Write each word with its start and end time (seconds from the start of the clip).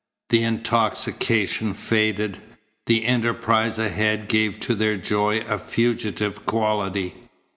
The 0.29 0.41
intoxication 0.43 1.75
faded. 1.75 2.39
The 2.87 3.05
enterprise 3.05 3.77
ahead 3.77 4.27
gave 4.29 4.59
to 4.61 4.73
their 4.73 4.97
joy 4.97 5.41
a 5.41 5.59
fugitive 5.59 6.43
quality. 6.47 7.13